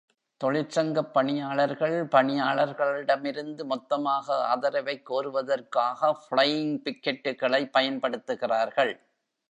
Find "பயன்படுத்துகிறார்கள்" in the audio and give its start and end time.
7.77-8.93